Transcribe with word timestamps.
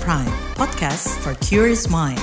Prime, 0.00 0.26
podcast 0.54 1.08
for 1.22 1.34
curious 1.44 1.88
mind. 1.88 2.18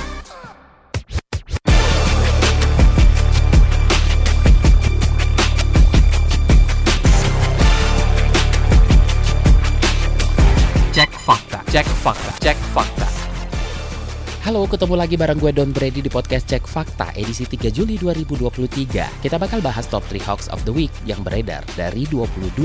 Cek 10.93 11.09
fakta, 11.25 11.61
cek 11.71 11.85
fakta, 11.85 12.31
cek 12.39 12.57
fakta. 12.73 13.10
Halo, 14.41 14.65
ketemu 14.65 14.97
lagi 14.97 15.21
bareng 15.21 15.37
gue 15.37 15.53
Don 15.53 15.69
Brady 15.69 16.01
di 16.01 16.09
podcast 16.09 16.49
Cek 16.49 16.65
Fakta 16.65 17.13
edisi 17.13 17.45
3 17.45 17.69
Juli 17.69 17.93
2023. 18.01 19.21
Kita 19.21 19.37
bakal 19.37 19.61
bahas 19.61 19.85
top 19.85 20.01
3 20.09 20.17
hoax 20.17 20.49
of 20.49 20.57
the 20.65 20.73
week 20.73 20.89
yang 21.05 21.21
beredar 21.21 21.61
dari 21.77 22.09
22 22.09 22.57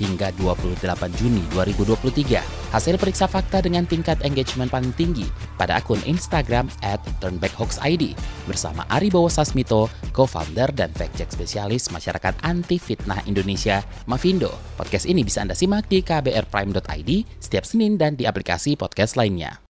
hingga 0.00 0.32
28 0.40 0.88
Juni 1.20 1.44
2023. 1.52 2.72
Hasil 2.72 2.96
periksa 2.96 3.28
fakta 3.28 3.60
dengan 3.60 3.84
tingkat 3.84 4.16
engagement 4.24 4.72
paling 4.72 4.88
tinggi 4.96 5.28
pada 5.60 5.76
akun 5.76 6.00
Instagram 6.08 6.64
at 6.80 7.04
turnbackhoaxid 7.20 8.16
bersama 8.48 8.88
Ari 8.88 9.12
Bowo 9.12 9.28
Sasmito, 9.28 9.92
co-founder 10.16 10.72
dan 10.72 10.96
fact-check 10.96 11.28
spesialis 11.28 11.92
masyarakat 11.92 12.40
anti 12.40 12.80
fitnah 12.80 13.20
Indonesia, 13.28 13.84
Mavindo. 14.08 14.56
Podcast 14.80 15.04
ini 15.04 15.28
bisa 15.28 15.44
Anda 15.44 15.52
simak 15.52 15.92
di 15.92 16.00
kbrprime.id 16.00 17.10
setiap 17.36 17.68
Senin 17.68 18.00
dan 18.00 18.16
di 18.16 18.24
aplikasi 18.24 18.80
podcast 18.80 19.20
lainnya. 19.20 19.67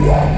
Yeah. 0.00 0.37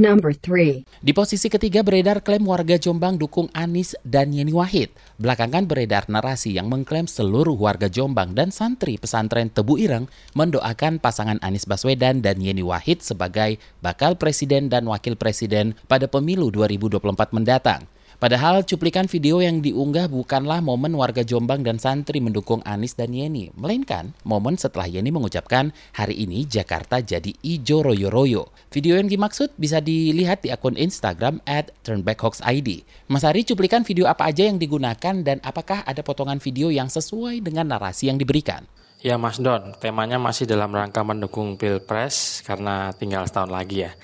Number 0.00 0.32
3. 0.32 1.04
Di 1.04 1.12
posisi 1.12 1.52
ketiga 1.52 1.84
beredar 1.84 2.24
klaim 2.24 2.48
warga 2.48 2.80
Jombang 2.80 3.20
dukung 3.20 3.52
Anis 3.52 3.92
dan 4.00 4.32
Yeni 4.32 4.48
Wahid. 4.48 4.88
Belakangan 5.20 5.68
beredar 5.68 6.08
narasi 6.08 6.56
yang 6.56 6.72
mengklaim 6.72 7.04
seluruh 7.04 7.52
warga 7.52 7.84
Jombang 7.92 8.32
dan 8.32 8.48
santri 8.48 8.96
pesantren 8.96 9.52
Tebu 9.52 9.76
Ireng 9.76 10.08
mendoakan 10.32 11.04
pasangan 11.04 11.36
Anis 11.44 11.68
Baswedan 11.68 12.24
dan 12.24 12.40
Yeni 12.40 12.64
Wahid 12.64 13.04
sebagai 13.04 13.60
bakal 13.84 14.16
presiden 14.16 14.72
dan 14.72 14.88
wakil 14.88 15.20
presiden 15.20 15.76
pada 15.84 16.08
pemilu 16.08 16.48
2024 16.48 17.36
mendatang. 17.36 17.84
Padahal 18.20 18.68
cuplikan 18.68 19.08
video 19.08 19.40
yang 19.40 19.64
diunggah 19.64 20.04
bukanlah 20.12 20.60
momen 20.60 20.92
warga 20.92 21.24
Jombang 21.24 21.64
dan 21.64 21.80
santri 21.80 22.20
mendukung 22.20 22.60
Anis 22.68 22.92
dan 22.92 23.16
Yeni, 23.16 23.48
melainkan 23.56 24.12
momen 24.28 24.60
setelah 24.60 24.84
Yeni 24.84 25.08
mengucapkan 25.08 25.72
hari 25.96 26.20
ini 26.28 26.44
Jakarta 26.44 27.00
jadi 27.00 27.32
ijo 27.40 27.80
royo-royo. 27.80 28.52
Video 28.68 29.00
yang 29.00 29.08
dimaksud 29.08 29.56
bisa 29.56 29.80
dilihat 29.80 30.44
di 30.44 30.52
akun 30.52 30.76
Instagram 30.76 31.40
at. 31.48 31.72
Mas 33.08 33.24
Ari, 33.24 33.40
cuplikan 33.48 33.88
video 33.88 34.04
apa 34.04 34.28
aja 34.28 34.44
yang 34.44 34.60
digunakan 34.60 35.24
dan 35.24 35.40
apakah 35.40 35.80
ada 35.88 36.04
potongan 36.04 36.44
video 36.44 36.68
yang 36.68 36.92
sesuai 36.92 37.40
dengan 37.40 37.72
narasi 37.72 38.12
yang 38.12 38.20
diberikan? 38.20 38.68
Ya 39.00 39.16
Mas 39.16 39.40
Don, 39.40 39.72
temanya 39.80 40.20
masih 40.20 40.44
dalam 40.44 40.68
rangka 40.76 41.00
mendukung 41.00 41.56
Pilpres 41.56 42.44
karena 42.44 42.92
tinggal 42.92 43.24
setahun 43.24 43.48
lagi 43.48 43.88
ya. 43.88 43.96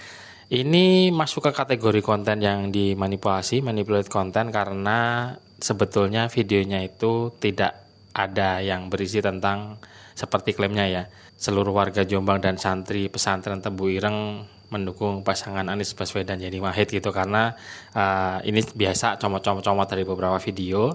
Ini 0.47 1.11
masuk 1.11 1.51
ke 1.51 1.53
kategori 1.59 2.07
konten 2.07 2.39
yang 2.39 2.71
dimanipulasi, 2.71 3.67
manipulate 3.67 4.07
konten 4.07 4.55
karena 4.55 5.35
sebetulnya 5.59 6.31
videonya 6.31 6.87
itu 6.87 7.35
tidak 7.43 7.75
ada 8.15 8.63
yang 8.63 8.87
berisi 8.87 9.19
tentang 9.19 9.83
seperti 10.15 10.55
klaimnya 10.55 10.87
ya. 10.87 11.03
Seluruh 11.35 11.75
warga 11.75 12.07
Jombang 12.07 12.39
dan 12.39 12.63
santri 12.63 13.11
pesantren 13.11 13.59
Tebu 13.59 13.91
Ireng 13.91 14.47
mendukung 14.71 15.27
pasangan 15.27 15.67
Anies 15.67 15.99
Baswedan 15.99 16.39
jadi 16.39 16.63
Wahid 16.63 16.95
gitu 16.95 17.11
karena 17.11 17.59
uh, 17.99 18.39
ini 18.47 18.63
biasa 18.63 19.19
comot-comot-comot 19.19 19.91
dari 19.91 20.07
beberapa 20.07 20.39
video. 20.39 20.95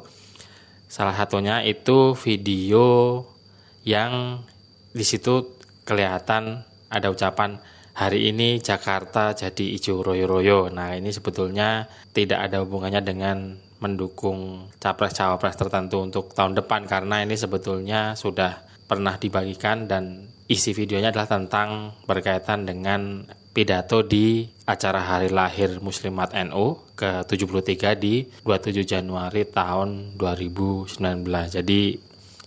Salah 0.87 1.15
satunya 1.15 1.59
itu 1.67 2.15
video 2.15 3.19
yang 3.83 4.47
di 4.95 5.03
situ 5.03 5.59
kelihatan 5.83 6.63
ada 6.87 7.07
ucapan 7.11 7.59
hari 8.01 8.33
ini 8.33 8.57
Jakarta 8.57 9.37
jadi 9.37 9.77
hijau 9.77 10.01
royo-royo. 10.01 10.73
Nah 10.73 10.97
ini 10.97 11.13
sebetulnya 11.13 11.85
tidak 12.17 12.49
ada 12.49 12.65
hubungannya 12.65 13.05
dengan 13.05 13.61
mendukung 13.77 14.69
capres-cawapres 14.81 15.53
tertentu 15.53 16.01
untuk 16.01 16.33
tahun 16.33 16.57
depan 16.57 16.89
karena 16.89 17.21
ini 17.21 17.37
sebetulnya 17.37 18.17
sudah 18.17 18.65
pernah 18.89 19.21
dibagikan 19.21 19.85
dan 19.85 20.25
isi 20.49 20.73
videonya 20.73 21.13
adalah 21.13 21.29
tentang 21.29 21.93
berkaitan 22.09 22.65
dengan 22.65 23.29
pidato 23.53 24.01
di 24.01 24.49
acara 24.65 25.01
hari 25.05 25.29
lahir 25.29 25.77
Muslimat 25.77 26.33
NU 26.49 26.91
ke-73 26.97 27.83
di 28.01 28.25
27 28.41 28.81
Januari 28.83 29.45
tahun 29.45 30.17
2019. 30.17 30.97
Jadi 31.53 31.81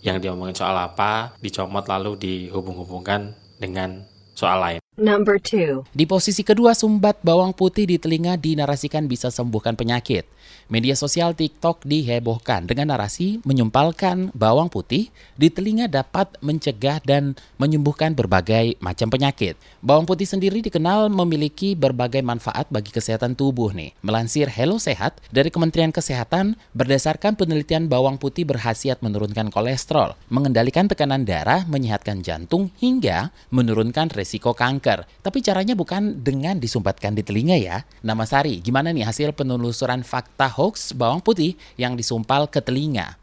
yang 0.03 0.21
diomongin 0.21 0.53
soal 0.53 0.77
apa 0.77 1.33
dicomot 1.41 1.87
lalu 1.87 2.19
dihubung-hubungkan 2.19 3.33
dengan 3.57 4.05
soal 4.37 4.59
lain. 4.61 4.84
Number 4.95 5.35
2. 5.43 5.91
Di 5.91 6.07
posisi 6.07 6.39
kedua, 6.39 6.71
sumbat 6.71 7.19
bawang 7.19 7.51
putih 7.51 7.83
di 7.83 7.99
telinga 7.99 8.39
dinarasikan 8.39 9.11
bisa 9.11 9.27
sembuhkan 9.27 9.75
penyakit. 9.75 10.23
Media 10.65 10.97
sosial 10.97 11.37
TikTok 11.37 11.85
dihebohkan 11.85 12.65
dengan 12.65 12.89
narasi 12.89 13.37
menyumpalkan 13.45 14.33
bawang 14.33 14.65
putih 14.65 15.13
di 15.37 15.53
telinga 15.53 15.85
dapat 15.85 16.41
mencegah 16.41 16.97
dan 17.05 17.37
menyembuhkan 17.61 18.17
berbagai 18.17 18.73
macam 18.81 19.13
penyakit. 19.13 19.53
Bawang 19.85 20.09
putih 20.09 20.25
sendiri 20.25 20.65
dikenal 20.65 21.13
memiliki 21.13 21.77
berbagai 21.77 22.25
manfaat 22.25 22.65
bagi 22.73 22.89
kesehatan 22.89 23.37
tubuh 23.37 23.77
nih. 23.77 23.93
Melansir 24.01 24.49
Hello 24.49 24.81
Sehat 24.81 25.21
dari 25.29 25.53
Kementerian 25.53 25.93
Kesehatan, 25.93 26.57
berdasarkan 26.73 27.37
penelitian 27.37 27.85
bawang 27.85 28.17
putih 28.17 28.49
berhasiat 28.49 29.05
menurunkan 29.05 29.53
kolesterol, 29.53 30.17
mengendalikan 30.33 30.89
tekanan 30.89 31.29
darah, 31.29 31.61
menyehatkan 31.69 32.25
jantung, 32.25 32.73
hingga 32.81 33.29
menurunkan 33.53 34.09
resiko 34.17 34.57
kanker. 34.57 35.05
Tapi 35.21 35.45
caranya 35.45 35.77
bukan 35.77 36.25
dengan 36.25 36.57
disumbatkan 36.57 37.13
di 37.13 37.21
telinga 37.21 37.53
ya. 37.53 37.85
Nama 38.01 38.25
Sari, 38.25 38.57
gimana 38.65 38.89
nih 38.89 39.05
hasil 39.05 39.37
penelusuran 39.37 40.01
fakta 40.01 40.54
hoax 40.55 40.95
bawang 40.95 41.19
putih 41.19 41.59
yang 41.75 41.99
disumpal 41.99 42.47
ke 42.47 42.63
telinga? 42.63 43.19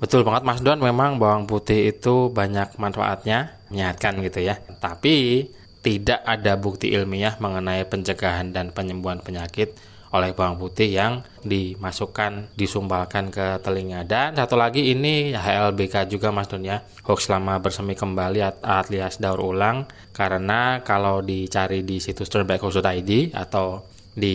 Betul 0.00 0.24
banget 0.24 0.48
Mas 0.48 0.64
Don, 0.64 0.80
memang 0.80 1.20
bawang 1.20 1.44
putih 1.44 1.92
itu 1.92 2.32
banyak 2.32 2.80
manfaatnya, 2.80 3.52
menyehatkan 3.68 4.16
gitu 4.24 4.40
ya. 4.40 4.56
Tapi 4.80 5.44
tidak 5.84 6.24
ada 6.24 6.56
bukti 6.56 6.92
ilmiah 6.92 7.36
mengenai 7.36 7.84
pencegahan 7.84 8.52
dan 8.52 8.72
penyembuhan 8.72 9.20
penyakit 9.20 9.76
oleh 10.10 10.34
bawang 10.34 10.58
putih 10.58 10.90
yang 10.90 11.22
dimasukkan, 11.46 12.50
disumbalkan 12.58 13.30
ke 13.30 13.62
telinga. 13.62 14.02
Dan 14.02 14.34
satu 14.34 14.58
lagi 14.58 14.90
ini 14.90 15.30
HLBK 15.30 16.10
juga 16.10 16.34
Mas 16.34 16.50
Don 16.50 16.66
ya, 16.66 16.82
hoax 17.06 17.30
lama 17.30 17.62
bersemi 17.62 17.94
kembali 17.94 18.42
alias 18.64 19.22
daur 19.22 19.38
ulang. 19.38 19.86
Karena 20.10 20.82
kalau 20.82 21.22
dicari 21.22 21.86
di 21.86 22.02
situs 22.02 22.26
turnbackhoax.id 22.26 23.36
atau 23.38 23.86
di 24.14 24.34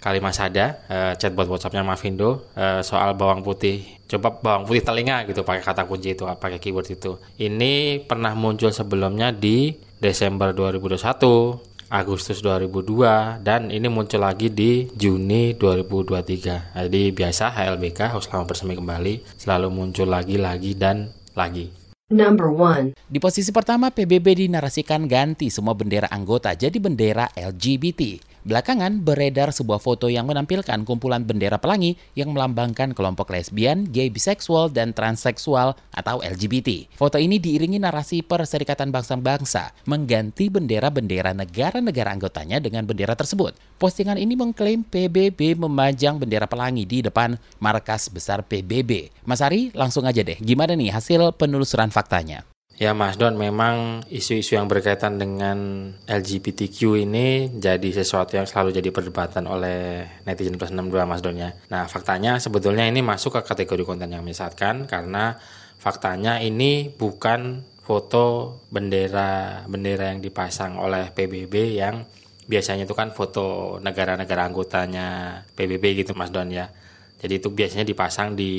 Kalimat 0.00 0.32
Sada 0.32 0.84
uh, 0.88 1.12
chatbot 1.16 1.48
WhatsAppnya 1.48 1.84
Mavindo 1.84 2.48
uh, 2.56 2.80
soal 2.80 3.12
bawang 3.16 3.44
putih 3.44 3.84
coba 4.08 4.36
bawang 4.40 4.64
putih 4.68 4.84
telinga 4.84 5.24
gitu 5.28 5.44
pakai 5.44 5.62
kata 5.64 5.84
kunci 5.84 6.16
itu 6.16 6.24
pakai 6.24 6.60
keyword 6.60 6.88
itu 6.92 7.20
ini 7.40 8.00
pernah 8.04 8.32
muncul 8.32 8.72
sebelumnya 8.72 9.32
di 9.32 9.76
Desember 10.00 10.52
2021 10.52 11.74
Agustus 11.94 12.40
2002 12.42 13.44
dan 13.44 13.70
ini 13.70 13.86
muncul 13.92 14.24
lagi 14.24 14.50
di 14.50 14.88
Juni 14.92 15.54
2023 15.54 16.74
jadi 16.88 17.02
biasa 17.12 17.54
HLBK 17.54 18.16
harus 18.16 18.26
lama 18.32 18.44
bersemi 18.48 18.74
kembali 18.74 19.38
selalu 19.38 19.68
muncul 19.70 20.08
lagi 20.08 20.40
lagi 20.40 20.72
dan 20.74 21.12
lagi 21.36 21.84
Number 22.12 22.52
1. 22.52 23.00
Di 23.08 23.16
posisi 23.16 23.48
pertama, 23.48 23.88
PBB 23.88 24.44
dinarasikan 24.44 25.08
ganti 25.08 25.48
semua 25.48 25.72
bendera 25.72 26.04
anggota 26.12 26.52
jadi 26.52 26.76
bendera 26.76 27.32
LGBT. 27.32 28.33
Belakangan 28.44 29.00
beredar 29.00 29.56
sebuah 29.56 29.80
foto 29.80 30.12
yang 30.12 30.28
menampilkan 30.28 30.84
kumpulan 30.84 31.24
bendera 31.24 31.56
pelangi 31.56 31.96
yang 32.12 32.36
melambangkan 32.36 32.92
kelompok 32.92 33.32
lesbian, 33.32 33.88
gay, 33.88 34.12
biseksual, 34.12 34.68
dan 34.68 34.92
transseksual 34.92 35.72
atau 35.96 36.20
LGBT. 36.20 36.92
Foto 36.92 37.16
ini 37.16 37.40
diiringi 37.40 37.80
narasi 37.80 38.20
Perserikatan 38.20 38.92
Bangsa-Bangsa 38.92 39.88
mengganti 39.88 40.52
bendera-bendera 40.52 41.32
negara-negara 41.32 42.12
anggotanya 42.12 42.60
dengan 42.60 42.84
bendera 42.84 43.16
tersebut. 43.16 43.56
Postingan 43.80 44.20
ini 44.20 44.36
mengklaim 44.36 44.84
PBB 44.84 45.56
memajang 45.56 46.20
bendera 46.20 46.44
pelangi 46.44 46.84
di 46.84 47.00
depan 47.00 47.40
markas 47.64 48.12
besar 48.12 48.44
PBB. 48.44 49.08
Mas 49.24 49.40
Ari, 49.40 49.72
langsung 49.72 50.04
aja 50.04 50.20
deh, 50.20 50.36
gimana 50.36 50.76
nih 50.76 50.92
hasil 50.92 51.32
penelusuran 51.40 51.88
faktanya? 51.88 52.44
Ya 52.74 52.90
Mas 52.90 53.14
Don, 53.14 53.38
memang 53.38 54.02
isu-isu 54.10 54.58
yang 54.58 54.66
berkaitan 54.66 55.14
dengan 55.14 55.90
LGBTQ 56.10 57.06
ini 57.06 57.46
jadi 57.54 57.88
sesuatu 57.94 58.34
yang 58.34 58.50
selalu 58.50 58.74
jadi 58.74 58.90
perdebatan 58.90 59.46
oleh 59.46 60.02
netizen 60.26 60.58
plus 60.58 60.74
62 60.74 61.06
Mas 61.06 61.22
Don 61.22 61.38
ya. 61.38 61.54
Nah 61.70 61.86
faktanya 61.86 62.42
sebetulnya 62.42 62.82
ini 62.90 62.98
masuk 62.98 63.38
ke 63.38 63.46
kategori 63.46 63.86
konten 63.86 64.10
yang 64.10 64.26
menyesatkan 64.26 64.90
karena 64.90 65.38
faktanya 65.78 66.42
ini 66.42 66.90
bukan 66.90 67.62
foto 67.78 68.58
bendera 68.74 69.62
bendera 69.70 70.10
yang 70.10 70.18
dipasang 70.18 70.74
oleh 70.74 71.14
PBB 71.14 71.78
yang 71.78 72.02
biasanya 72.50 72.90
itu 72.90 72.96
kan 72.98 73.14
foto 73.14 73.78
negara-negara 73.78 74.50
anggotanya 74.50 75.40
PBB 75.54 76.02
gitu 76.02 76.18
Mas 76.18 76.34
Don 76.34 76.50
ya. 76.50 76.74
Jadi 77.20 77.40
itu 77.40 77.48
biasanya 77.48 77.88
dipasang 77.88 78.36
di 78.36 78.52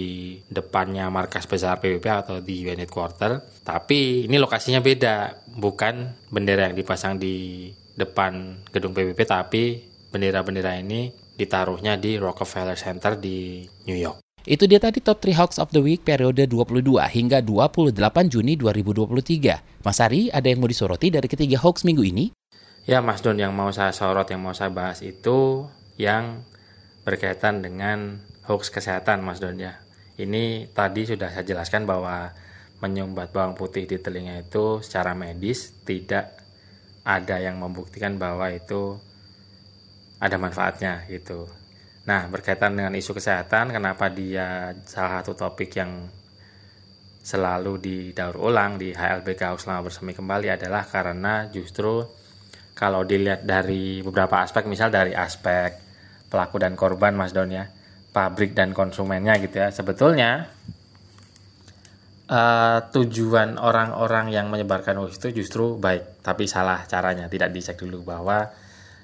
depannya 0.50 1.06
markas 1.13 1.46
besar 1.46 1.78
PBB 1.78 2.06
atau 2.10 2.42
di 2.42 2.66
unit 2.66 2.90
quarter. 2.90 3.62
Tapi 3.62 4.25
ini 4.25 4.36
lokasinya 4.42 4.81
beda, 4.81 5.46
bukan 5.54 6.25
bendera 6.34 6.72
yang 6.72 6.78
dipasang 6.78 7.22
di 7.22 7.69
depan 7.94 8.66
gedung 8.74 8.98
PBB, 8.98 9.19
tapi 9.28 9.86
bendera-bendera 10.10 10.81
ini 10.81 11.13
ditaruhnya 11.36 12.00
di 12.00 12.18
Rockefeller 12.18 12.80
Center 12.80 13.19
di 13.19 13.68
New 13.86 14.00
York. 14.00 14.25
Itu 14.46 14.69
dia 14.69 14.78
tadi 14.78 15.01
top 15.01 15.25
3 15.25 15.42
hoax 15.42 15.51
of 15.58 15.74
the 15.74 15.81
week 15.81 16.06
periode 16.06 16.38
22 16.38 16.86
hingga 17.01 17.42
28 17.42 17.98
Juni 18.30 18.54
2023. 18.54 19.81
Mas 19.81 19.98
Ari, 19.98 20.30
ada 20.30 20.46
yang 20.46 20.62
mau 20.62 20.69
disoroti 20.69 21.10
dari 21.10 21.25
ketiga 21.25 21.58
hoax 21.66 21.81
minggu 21.81 22.06
ini? 22.06 22.30
Ya 22.86 23.01
Mas 23.01 23.25
Don, 23.25 23.42
yang 23.42 23.58
mau 23.58 23.74
saya 23.74 23.90
sorot, 23.90 24.30
yang 24.30 24.46
mau 24.46 24.54
saya 24.54 24.69
bahas 24.69 25.01
itu 25.01 25.66
yang 25.98 26.46
berkaitan 27.01 27.66
dengan 27.66 28.22
hoax 28.47 28.69
kesehatan 28.74 29.21
Mas 29.25 29.42
Don 29.42 29.57
ya. 29.57 29.81
Ini 30.15 30.71
tadi 30.71 31.03
sudah 31.03 31.27
saya 31.33 31.44
jelaskan 31.44 31.83
bahwa 31.83 32.31
menyumbat 32.80 33.36
bawang 33.36 33.56
putih 33.56 33.83
di 33.88 34.00
telinga 34.00 34.39
itu 34.39 34.80
secara 34.80 35.12
medis 35.15 35.74
tidak 35.83 36.38
ada 37.06 37.38
yang 37.38 37.62
membuktikan 37.62 38.18
bahwa 38.18 38.50
itu 38.50 38.97
ada 40.19 40.38
manfaatnya 40.39 41.06
gitu. 41.12 41.45
Nah, 42.06 42.30
berkaitan 42.30 42.77
dengan 42.77 42.94
isu 42.94 43.18
kesehatan, 43.18 43.74
kenapa 43.74 44.13
dia 44.13 44.74
salah 44.86 45.21
satu 45.21 45.33
topik 45.33 45.74
yang 45.74 46.06
selalu 47.25 47.81
didaur 47.81 48.38
ulang 48.38 48.77
di 48.77 48.94
HLBK 48.94 49.57
selama 49.57 49.89
bersemi 49.89 50.13
kembali 50.13 50.53
adalah 50.53 50.86
karena 50.86 51.50
justru 51.50 52.06
kalau 52.77 53.01
dilihat 53.01 53.41
dari 53.41 54.06
beberapa 54.06 54.45
aspek, 54.45 54.69
misal 54.69 54.94
dari 54.94 55.18
aspek 55.18 55.74
pelaku 56.30 56.62
dan 56.62 56.77
korban 56.77 57.18
Mas 57.18 57.33
Don 57.33 57.50
ya, 57.50 57.65
pabrik 58.15 58.56
dan 58.56 58.71
konsumennya 58.71 59.35
gitu 59.44 59.59
ya. 59.59 59.67
Sebetulnya 59.75 60.47
uh, 62.31 62.79
tujuan 62.95 63.59
orang-orang 63.59 64.31
yang 64.31 64.47
menyebarkan 64.47 64.95
hoax 64.95 65.19
itu 65.19 65.44
justru 65.44 65.75
baik, 65.75 66.23
tapi 66.23 66.47
salah 66.47 66.88
caranya. 66.88 67.27
Tidak 67.27 67.51
dicek 67.51 67.75
dulu 67.75 68.07
bahwa 68.07 68.47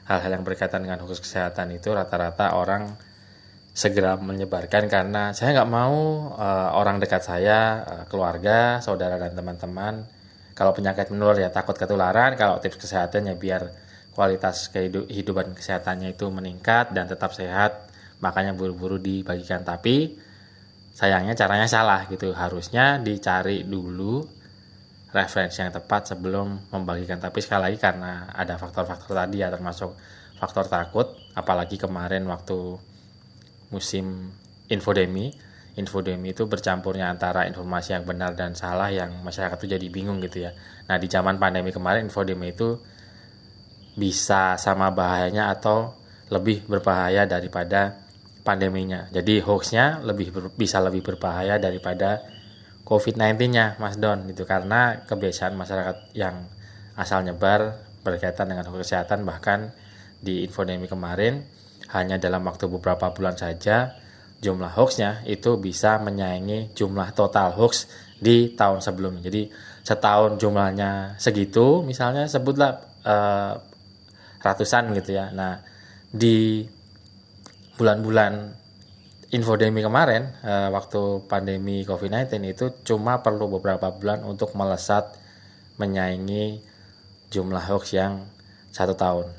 hal-hal 0.07 0.39
yang 0.39 0.47
berkaitan 0.47 0.87
dengan 0.87 1.03
hoax 1.03 1.19
kesehatan 1.19 1.75
itu 1.75 1.91
rata-rata 1.91 2.55
orang 2.55 2.95
segera 3.75 4.15
menyebarkan 4.15 4.87
karena 4.87 5.31
saya 5.35 5.59
nggak 5.59 5.71
mau 5.71 6.31
uh, 6.31 6.79
orang 6.79 7.03
dekat 7.03 7.27
saya, 7.27 7.83
uh, 7.83 8.03
keluarga, 8.07 8.79
saudara 8.79 9.19
dan 9.19 9.35
teman-teman 9.35 10.07
kalau 10.55 10.77
penyakit 10.77 11.09
menular 11.09 11.39
ya 11.39 11.49
takut 11.49 11.73
ketularan, 11.73 12.37
kalau 12.37 12.59
tips 12.61 12.77
kesehatannya 12.77 13.33
biar 13.33 13.71
kualitas 14.13 14.69
kehidupan 14.69 15.55
kesehatannya 15.55 16.13
itu 16.13 16.27
meningkat 16.27 16.91
dan 16.91 17.07
tetap 17.07 17.31
sehat 17.31 17.90
makanya 18.21 18.53
buru-buru 18.55 19.01
dibagikan. 19.01 19.65
Tapi 19.65 20.15
sayangnya 20.93 21.33
caranya 21.33 21.67
salah 21.67 22.05
gitu. 22.07 22.31
Harusnya 22.31 23.01
dicari 23.01 23.65
dulu 23.65 24.21
referensi 25.11 25.59
yang 25.59 25.73
tepat 25.73 26.15
sebelum 26.15 26.71
membagikan. 26.71 27.19
Tapi 27.19 27.41
sekali 27.43 27.67
lagi 27.67 27.77
karena 27.81 28.31
ada 28.31 28.55
faktor-faktor 28.55 29.17
tadi 29.17 29.43
ya 29.43 29.51
termasuk 29.51 29.97
faktor 30.37 30.69
takut. 30.69 31.11
Apalagi 31.35 31.75
kemarin 31.75 32.23
waktu 32.29 32.77
musim 33.73 34.31
infodemi. 34.69 35.33
Infodemi 35.71 36.35
itu 36.35 36.51
bercampurnya 36.51 37.07
antara 37.07 37.47
informasi 37.47 37.95
yang 37.95 38.03
benar 38.03 38.35
dan 38.35 38.51
salah 38.59 38.91
yang 38.91 39.23
masyarakat 39.23 39.55
itu 39.55 39.67
jadi 39.79 39.87
bingung 39.87 40.19
gitu 40.19 40.43
ya. 40.43 40.51
Nah 40.91 40.99
di 40.99 41.07
zaman 41.07 41.39
pandemi 41.39 41.71
kemarin 41.71 42.11
infodemi 42.11 42.51
itu 42.51 42.75
bisa 43.95 44.59
sama 44.59 44.91
bahayanya 44.91 45.47
atau 45.51 45.95
lebih 46.31 46.67
berbahaya 46.67 47.23
daripada 47.27 48.00
pandeminya. 48.41 49.07
Jadi 49.13 49.41
hoaxnya 49.41 50.01
lebih 50.01 50.33
ber, 50.33 50.43
bisa 50.53 50.81
lebih 50.81 51.05
berbahaya 51.05 51.61
daripada 51.61 52.21
COVID-19-nya, 52.85 53.77
Mas 53.77 53.95
Don. 54.01 54.27
Itu 54.27 54.43
karena 54.43 55.05
kebiasaan 55.05 55.53
masyarakat 55.53 56.13
yang 56.17 56.49
asal 56.97 57.23
nyebar 57.23 57.81
berkaitan 58.01 58.49
dengan 58.49 58.67
hoax 58.67 58.89
kesehatan 58.89 59.23
bahkan 59.23 59.71
di 60.21 60.45
infodemi 60.45 60.89
kemarin 60.89 61.45
hanya 61.93 62.17
dalam 62.17 62.41
waktu 62.45 62.69
beberapa 62.69 63.13
bulan 63.13 63.37
saja 63.37 63.97
jumlah 64.41 64.73
hoaxnya 64.73 65.21
itu 65.29 65.61
bisa 65.61 66.01
menyaingi 66.01 66.73
jumlah 66.73 67.13
total 67.13 67.53
hoax 67.53 67.85
di 68.17 68.53
tahun 68.57 68.81
sebelumnya. 68.81 69.21
Jadi 69.21 69.49
setahun 69.85 70.41
jumlahnya 70.41 71.17
segitu, 71.21 71.85
misalnya 71.85 72.25
sebutlah 72.25 72.81
uh, 73.05 73.53
ratusan 74.41 74.93
gitu 74.97 75.13
ya. 75.13 75.29
Nah 75.29 75.61
di 76.09 76.65
bulan-bulan 77.81 78.53
infodemi 79.33 79.81
kemarin 79.81 80.29
uh, 80.45 80.69
waktu 80.69 81.25
pandemi 81.25 81.81
COVID-19 81.81 82.29
itu 82.45 82.65
cuma 82.85 83.25
perlu 83.25 83.49
beberapa 83.57 83.89
bulan 83.89 84.21
untuk 84.21 84.53
melesat 84.53 85.17
menyaingi 85.81 86.61
jumlah 87.33 87.65
hoax 87.65 87.97
yang 87.97 88.21
satu 88.69 88.93
tahun 88.93 89.33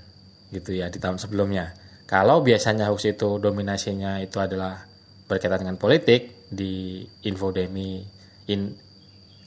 gitu 0.50 0.74
ya 0.74 0.90
di 0.90 0.98
tahun 0.98 1.22
sebelumnya. 1.22 1.70
Kalau 2.10 2.42
biasanya 2.42 2.90
hoax 2.90 3.14
itu 3.14 3.38
dominasinya 3.38 4.18
itu 4.18 4.42
adalah 4.42 4.90
berkaitan 5.30 5.62
dengan 5.62 5.78
politik 5.78 6.50
di 6.50 7.06
infodemi 7.22 8.02
in, 8.50 8.74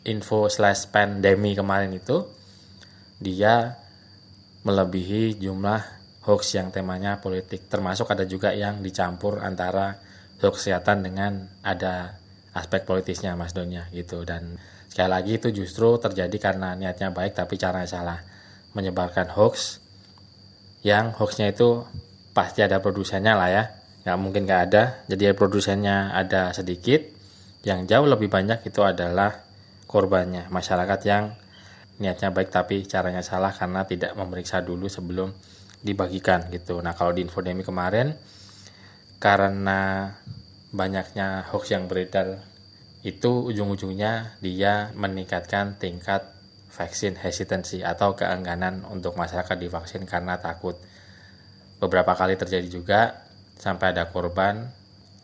info 0.08 0.48
slash 0.48 0.88
pandemi 0.88 1.52
kemarin 1.52 1.92
itu 1.92 2.26
dia 3.20 3.76
melebihi 4.66 5.38
jumlah 5.38 5.95
hoax 6.25 6.57
yang 6.57 6.74
temanya 6.74 7.22
politik. 7.22 7.69
Termasuk 7.69 8.10
ada 8.10 8.25
juga 8.25 8.51
yang 8.51 8.81
dicampur 8.81 9.39
antara 9.39 10.01
hoax 10.42 10.66
kesehatan 10.66 11.06
dengan 11.06 11.48
ada 11.62 12.18
aspek 12.57 12.83
politisnya 12.83 13.38
Mas 13.38 13.54
Donya 13.54 13.88
gitu. 13.94 14.25
Dan 14.25 14.57
sekali 14.89 15.10
lagi 15.10 15.31
itu 15.38 15.54
justru 15.54 15.95
terjadi 16.01 16.38
karena 16.42 16.74
niatnya 16.74 17.13
baik 17.13 17.38
tapi 17.38 17.62
caranya 17.62 17.88
salah. 17.88 18.19
Menyebarkan 18.75 19.31
hoax 19.31 19.80
yang 20.83 21.16
hoaxnya 21.16 21.56
itu 21.56 21.88
pasti 22.36 22.66
ada 22.66 22.83
produsennya 22.83 23.38
lah 23.38 23.50
ya. 23.54 23.63
Nggak 24.04 24.18
mungkin 24.19 24.42
nggak 24.44 24.62
ada. 24.69 24.83
Jadi 25.07 25.31
produsennya 25.38 26.12
ada 26.12 26.51
sedikit. 26.51 27.01
Yang 27.66 27.89
jauh 27.89 28.06
lebih 28.06 28.30
banyak 28.30 28.62
itu 28.68 28.86
adalah 28.86 29.41
korbannya. 29.89 30.51
Masyarakat 30.53 31.00
yang 31.08 31.34
niatnya 31.98 32.29
baik 32.29 32.51
tapi 32.51 32.84
caranya 32.84 33.24
salah 33.24 33.55
karena 33.55 33.88
tidak 33.88 34.13
memeriksa 34.20 34.60
dulu 34.60 34.91
sebelum 34.91 35.32
dibagikan 35.86 36.50
gitu. 36.50 36.82
Nah 36.82 36.98
kalau 36.98 37.13
di 37.13 37.22
infodemi 37.22 37.62
kemarin 37.62 38.18
karena 39.22 40.12
banyaknya 40.74 41.46
hoax 41.54 41.72
yang 41.72 41.86
beredar 41.86 42.42
itu 43.06 43.46
ujung-ujungnya 43.54 44.42
dia 44.42 44.89
meningkatkan 44.98 45.77
tingkat 45.77 46.25
vaksin 46.74 47.15
hesitancy 47.15 47.86
atau 47.86 48.18
keengganan 48.18 48.84
untuk 48.89 49.13
masyarakat 49.13 49.56
divaksin 49.56 50.10
karena 50.10 50.42
takut. 50.42 50.75
Beberapa 51.77 52.18
kali 52.18 52.34
terjadi 52.34 52.65
juga 52.65 53.01
sampai 53.62 53.94
ada 53.94 54.10
korban 54.10 54.68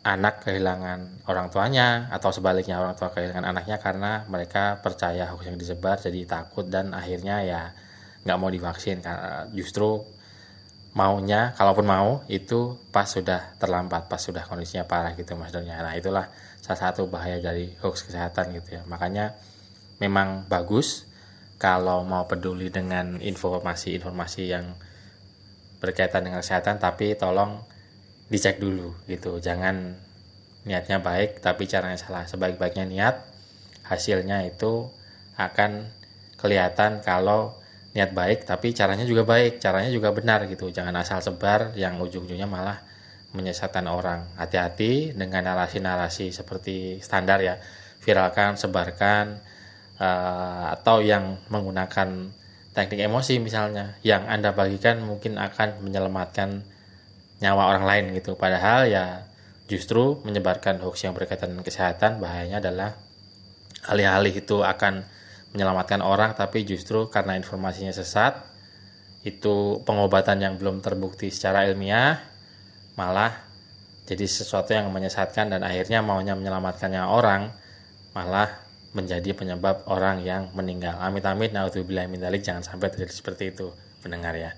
anak 0.02 0.46
kehilangan 0.46 1.26
orang 1.30 1.50
tuanya 1.50 2.10
atau 2.10 2.30
sebaliknya 2.34 2.78
orang 2.78 2.94
tua 2.98 3.10
kehilangan 3.14 3.46
anaknya 3.46 3.78
karena 3.78 4.26
mereka 4.26 4.78
percaya 4.82 5.30
hoax 5.30 5.46
yang 5.46 5.58
disebar 5.58 5.98
jadi 5.98 6.26
takut 6.26 6.66
dan 6.66 6.90
akhirnya 6.90 7.42
ya 7.42 7.62
nggak 8.22 8.38
mau 8.38 8.50
divaksin 8.50 9.02
karena 9.02 9.46
justru 9.54 10.02
maunya 10.92 11.56
kalaupun 11.56 11.88
mau 11.88 12.20
itu 12.28 12.76
pas 12.92 13.08
sudah 13.08 13.56
terlambat 13.56 14.12
pas 14.12 14.20
sudah 14.20 14.44
kondisinya 14.44 14.84
parah 14.84 15.16
gitu 15.16 15.32
mas 15.40 15.48
Donya 15.48 15.80
nah 15.80 15.96
itulah 15.96 16.28
salah 16.62 16.94
satu 16.94 17.10
bahaya 17.10 17.42
dari 17.42 17.74
hoax 17.82 18.06
kesehatan 18.06 18.54
gitu 18.54 18.78
ya. 18.78 18.82
Makanya 18.86 19.34
memang 19.98 20.46
bagus 20.46 21.10
kalau 21.58 22.06
mau 22.06 22.30
peduli 22.30 22.70
dengan 22.70 23.18
informasi-informasi 23.18 24.42
yang 24.46 24.78
berkaitan 25.82 26.22
dengan 26.22 26.38
kesehatan 26.38 26.78
tapi 26.78 27.18
tolong 27.18 27.66
dicek 28.30 28.62
dulu 28.62 28.94
gitu. 29.10 29.42
Jangan 29.42 29.98
niatnya 30.62 31.02
baik 31.02 31.42
tapi 31.42 31.66
caranya 31.66 31.98
salah. 31.98 32.30
Sebaik-baiknya 32.30 32.86
niat 32.86 33.16
hasilnya 33.82 34.46
itu 34.46 34.86
akan 35.34 35.90
kelihatan 36.38 37.02
kalau 37.02 37.58
niat 37.92 38.16
baik 38.16 38.48
tapi 38.48 38.72
caranya 38.72 39.04
juga 39.04 39.22
baik 39.28 39.60
caranya 39.60 39.92
juga 39.92 40.12
benar 40.12 40.48
gitu. 40.48 40.72
Jangan 40.72 40.96
asal 40.96 41.20
sebar 41.20 41.76
yang 41.76 42.00
ujung-ujungnya 42.00 42.48
malah 42.48 42.80
menyesatkan 43.36 43.84
orang. 43.88 44.32
Hati-hati 44.36 45.12
dengan 45.16 45.44
narasi-narasi 45.44 46.32
seperti 46.32 47.00
standar 47.04 47.40
ya. 47.40 47.60
Viralkan 48.02 48.58
sebarkan 48.58 49.38
uh, 50.00 50.74
atau 50.74 51.04
yang 51.04 51.38
menggunakan 51.48 52.32
teknik 52.72 53.04
emosi 53.04 53.36
misalnya 53.38 54.00
yang 54.00 54.24
anda 54.26 54.56
bagikan 54.56 55.04
mungkin 55.04 55.36
akan 55.36 55.84
menyelamatkan 55.84 56.64
nyawa 57.44 57.76
orang 57.76 57.84
lain 57.84 58.04
gitu. 58.16 58.34
Padahal 58.34 58.88
ya 58.88 59.28
justru 59.68 60.20
menyebarkan 60.24 60.80
hoax 60.80 61.04
yang 61.04 61.12
berkaitan 61.16 61.52
dengan 61.52 61.64
kesehatan 61.64 62.18
bahayanya 62.20 62.58
adalah 62.64 62.90
alih-alih 63.88 64.34
itu 64.44 64.62
akan 64.62 65.04
menyelamatkan 65.52 66.00
orang 66.00 66.32
tapi 66.32 66.64
justru 66.64 67.08
karena 67.12 67.36
informasinya 67.36 67.92
sesat 67.92 68.40
itu 69.22 69.84
pengobatan 69.86 70.42
yang 70.42 70.54
belum 70.58 70.82
terbukti 70.82 71.30
secara 71.30 71.68
ilmiah 71.68 72.18
malah 72.98 73.32
jadi 74.08 74.26
sesuatu 74.26 74.74
yang 74.74 74.90
menyesatkan 74.90 75.52
dan 75.52 75.62
akhirnya 75.62 76.02
maunya 76.02 76.34
menyelamatkannya 76.34 77.06
orang 77.06 77.54
malah 78.12 78.62
menjadi 78.92 79.32
penyebab 79.32 79.88
orang 79.88 80.20
yang 80.20 80.52
meninggal. 80.52 81.00
Amit-amit 81.00 81.56
naudzubillah 81.56 82.04
min 82.12 82.20
jangan 82.20 82.60
sampai 82.60 82.92
terjadi 82.92 83.12
seperti 83.12 83.44
itu, 83.56 83.72
pendengar 84.04 84.36
ya. 84.36 84.52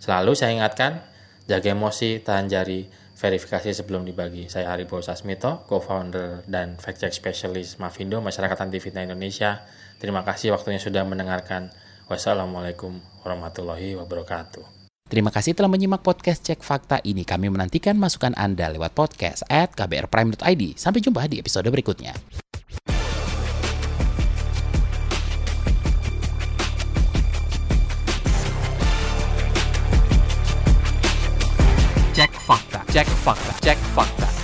Selalu 0.00 0.32
saya 0.32 0.56
ingatkan 0.56 1.04
jaga 1.44 1.76
emosi, 1.76 2.24
tahan 2.24 2.48
jari, 2.48 2.88
verifikasi 3.18 3.74
sebelum 3.74 4.06
dibagi. 4.06 4.46
Saya 4.46 4.70
Aribo 4.70 5.02
Sasmito, 5.02 5.66
co-founder 5.66 6.46
dan 6.46 6.78
fact 6.78 7.02
check 7.02 7.10
specialist 7.10 7.82
Mavindo 7.82 8.22
Masyarakat 8.22 8.54
Anti 8.62 8.78
Fitnah 8.78 9.02
Indonesia. 9.02 9.66
Terima 9.98 10.22
kasih 10.22 10.54
waktunya 10.54 10.78
sudah 10.78 11.02
mendengarkan. 11.02 11.74
Wassalamualaikum 12.06 13.02
warahmatullahi 13.26 13.98
wabarakatuh. 13.98 14.78
Terima 15.08 15.28
kasih 15.28 15.52
telah 15.52 15.68
menyimak 15.68 16.00
podcast 16.00 16.44
Cek 16.44 16.60
Fakta 16.64 17.00
ini. 17.04 17.24
Kami 17.24 17.52
menantikan 17.52 17.96
masukan 17.96 18.32
Anda 18.36 18.72
lewat 18.72 18.96
podcast 18.96 19.44
at 19.48 19.72
kbrprime.id. 19.76 20.78
Sampai 20.78 21.00
jumpa 21.00 21.28
di 21.28 21.40
episode 21.40 21.68
berikutnya. 21.68 22.16
Cek 32.98 33.06
fakta, 33.06 33.52
cek 33.62 33.78
fakta, 33.94 34.26
cek 34.26 34.26
fakta. 34.26 34.37